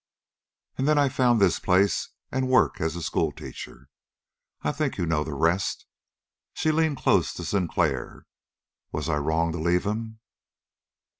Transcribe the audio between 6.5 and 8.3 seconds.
She leaned close to Sinclair.